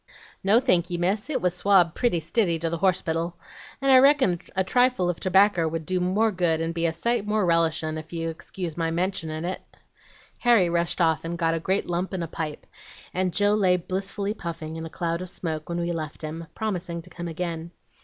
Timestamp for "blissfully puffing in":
13.77-14.87